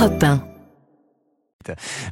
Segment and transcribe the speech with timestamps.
[0.00, 0.42] Europe 1.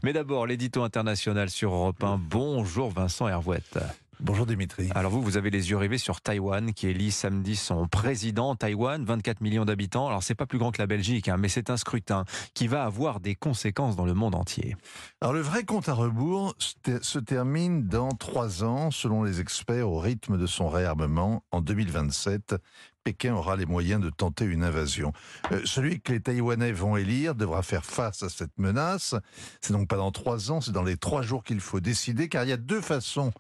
[0.02, 2.19] Mais d'abord, l'édito international sur Europe 1.
[2.19, 3.79] Bonjour Vincent Hervouette.
[4.21, 4.88] Bonjour Dimitri.
[4.96, 8.56] Alors vous, vous avez les yeux rivés sur Taïwan, qui élit samedi son président.
[8.56, 10.08] Taïwan, 24 millions d'habitants.
[10.08, 12.83] Alors c'est pas plus grand que la Belgique, hein, mais c'est un scrutin qui va
[12.83, 14.76] avoir des conséquences dans le monde entier.
[15.21, 20.01] Alors le vrai compte à rebours se termine dans trois ans, selon les experts, au
[20.01, 22.57] rythme de son réarmement en 2027.
[23.05, 25.12] Pékin aura les moyens de tenter une invasion.
[25.53, 29.15] Euh, celui que les Taïwanais vont élire devra faire face à cette menace.
[29.61, 32.43] C'est donc pas dans trois ans, c'est dans les trois jours qu'il faut décider, car
[32.43, 33.33] il y a deux façons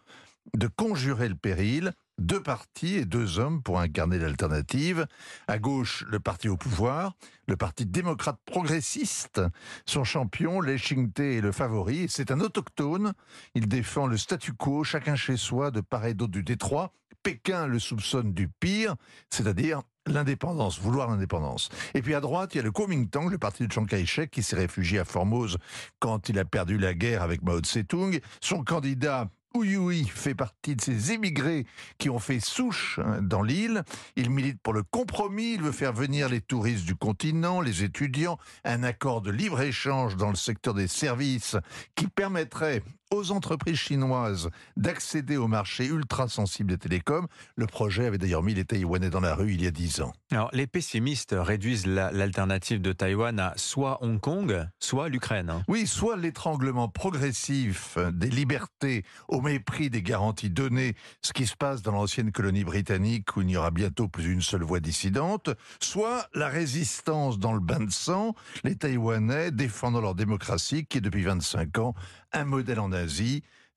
[0.54, 1.92] de conjurer le péril.
[2.18, 5.06] Deux partis et deux hommes pour incarner l'alternative.
[5.46, 7.14] À gauche, le parti au pouvoir,
[7.46, 9.40] le parti démocrate progressiste.
[9.86, 12.06] Son champion, Lei Ching-te, est le favori.
[12.08, 13.12] C'est un autochtone.
[13.54, 16.92] Il défend le statu quo, chacun chez soi, de part et d'autre du détroit.
[17.22, 18.96] Pékin le soupçonne du pire,
[19.30, 21.68] c'est-à-dire l'indépendance, vouloir l'indépendance.
[21.94, 24.42] Et puis à droite, il y a le Kuomintang, le parti de Chiang Kai-shek, qui
[24.42, 25.58] s'est réfugié à Formose
[25.98, 28.20] quand il a perdu la guerre avec Mao Tse-tung.
[28.40, 29.28] Son candidat,
[29.58, 31.66] Ouyouy fait partie de ces émigrés
[31.98, 33.82] qui ont fait souche hein, dans l'île.
[34.14, 38.38] Il milite pour le compromis, il veut faire venir les touristes du continent, les étudiants,
[38.62, 41.56] un accord de libre-échange dans le secteur des services
[41.96, 47.26] qui permettrait aux entreprises chinoises d'accéder au marché ultra sensible des télécoms.
[47.56, 50.12] Le projet avait d'ailleurs mis les Taïwanais dans la rue il y a dix ans.
[50.30, 55.48] Alors, les pessimistes réduisent l'alternative de Taïwan à soit Hong Kong, soit l'Ukraine.
[55.50, 55.62] Hein.
[55.68, 61.82] Oui, soit l'étranglement progressif des libertés au mépris des garanties données, ce qui se passe
[61.82, 66.28] dans l'ancienne colonie britannique où il n'y aura bientôt plus une seule voix dissidente, soit
[66.34, 71.22] la résistance dans le bain de sang, les Taïwanais défendant leur démocratie qui est depuis
[71.22, 71.94] 25 ans
[72.32, 72.92] un modèle en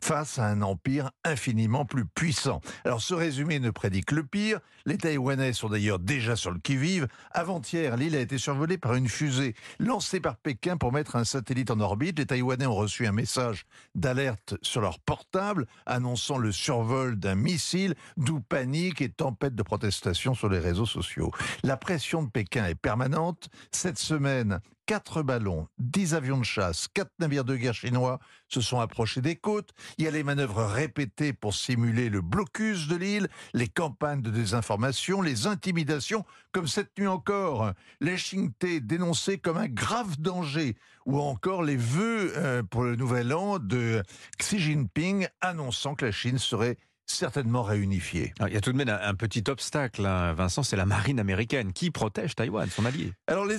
[0.04, 2.60] Face à un empire infiniment plus puissant.
[2.86, 4.60] Alors ce résumé ne prédit le pire.
[4.88, 7.08] Les Taïwanais sont d'ailleurs déjà sur le qui-vive.
[7.30, 11.70] Avant-hier, l'île a été survolée par une fusée lancée par Pékin pour mettre un satellite
[11.70, 12.18] en orbite.
[12.18, 17.94] Les Taïwanais ont reçu un message d'alerte sur leur portable annonçant le survol d'un missile,
[18.18, 21.32] d'où panique et tempête de protestation sur les réseaux sociaux.
[21.64, 23.50] La pression de Pékin est permanente.
[23.72, 28.80] Cette semaine, quatre ballons, dix avions de chasse, quatre navires de guerre chinois se sont
[28.80, 29.72] approchés des côtes.
[29.98, 34.30] Il y a les manœuvres répétées pour simuler le blocus de l'île, les campagnes de
[34.30, 37.72] désinformation, les intimidations, comme cette nuit encore,
[38.02, 40.76] les Xingté dénoncés comme un grave danger,
[41.06, 44.04] ou encore les vœux euh, pour le nouvel an de
[44.38, 48.34] Xi Jinping annonçant que la Chine serait certainement réunifié.
[48.48, 51.74] il y a tout de même un, petit obstacle, hein, Vincent, c'est la marine américaine
[51.74, 53.14] qui protège Taïwan, son allié.
[53.28, 53.58] Alors les,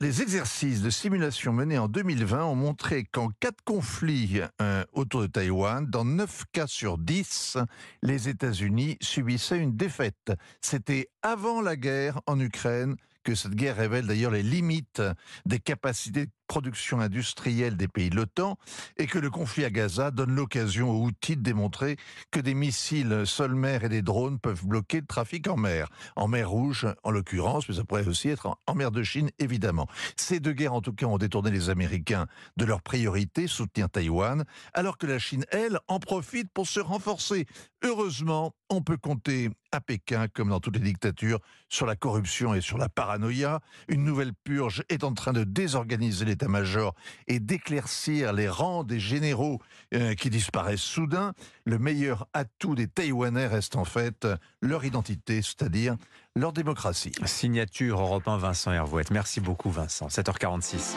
[0.00, 5.22] les exercices de simulation menés en 2020 ont montré qu'en cas de conflit euh, autour
[5.22, 7.58] de Taïwan, dans 9 cas sur 10,
[8.02, 10.32] les États-Unis subissaient une défaite.
[10.60, 15.02] C'était avant la guerre en Ukraine que cette guerre révèle d'ailleurs les limites
[15.46, 18.56] des capacités de production industrielle des pays de l'OTAN
[18.98, 21.96] et que le conflit à Gaza donne l'occasion aux outils de démontrer
[22.30, 25.88] que des missiles sol-mer et des drones peuvent bloquer le trafic en mer.
[26.14, 29.88] En mer Rouge, en l'occurrence, mais ça pourrait aussi être en, mer de Chine, évidemment.
[30.16, 34.44] Ces deux guerres, en tout cas, ont détourné les Américains de leur priorité, soutenir Taïwan,
[34.72, 37.46] alors que la Chine, elle, en profite pour se renforcer.
[37.82, 41.38] Heureusement, on peut compter à Pékin, comme dans toutes les dictatures,
[41.68, 43.60] sur la corruption et sur la paranoïa.
[43.88, 46.94] Une nouvelle purge est en train de désorganiser l'état-major
[47.28, 49.60] et d'éclaircir les rangs des généraux
[49.94, 51.32] euh, qui disparaissent soudain.
[51.64, 54.26] Le meilleur atout des Taïwanais reste en fait
[54.60, 55.96] leur identité, c'est-à-dire
[56.34, 57.12] leur démocratie.
[57.24, 59.10] Signature Europe 1 Vincent Hervouette.
[59.10, 60.08] Merci beaucoup Vincent.
[60.08, 60.96] 7h46.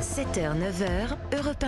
[0.00, 1.62] 7h, 9h, Europe 1